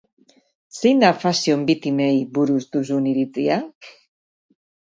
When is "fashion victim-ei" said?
1.25-2.17